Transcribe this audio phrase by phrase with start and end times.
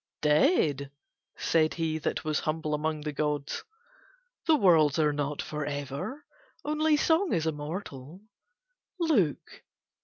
[0.23, 0.89] "Dead,"
[1.37, 3.63] said he that was humble among the gods.
[4.47, 6.25] "The worlds are not for ever;
[6.65, 8.19] only song is immortal."
[8.99, 9.61] "Look!